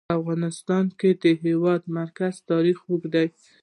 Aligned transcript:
په 0.09 0.13
افغانستان 0.19 0.85
کې 0.99 1.09
د 1.15 1.17
د 1.23 1.25
هېواد 1.43 1.81
مرکز 1.97 2.33
تاریخ 2.51 2.77
اوږد 2.89 3.09
دی. 3.15 3.27